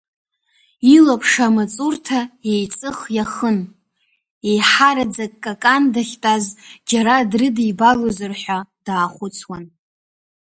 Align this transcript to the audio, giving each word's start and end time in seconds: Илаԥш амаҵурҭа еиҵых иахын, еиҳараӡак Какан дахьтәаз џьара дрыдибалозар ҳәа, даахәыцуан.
Илаԥш 0.95 1.31
амаҵурҭа 1.45 2.21
еиҵых 2.51 2.99
иахын, 3.15 3.57
еиҳараӡак 4.49 5.33
Какан 5.43 5.83
дахьтәаз 5.93 6.45
џьара 6.89 7.15
дрыдибалозар 7.29 8.33
ҳәа, 8.41 8.57
даахәыцуан. 8.85 9.65